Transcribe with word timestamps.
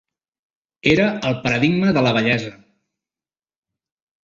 Era 0.93 1.05
el 1.31 1.35
paradigma 1.43 1.93
de 1.99 2.05
la 2.07 2.15
bellesa. 2.19 2.51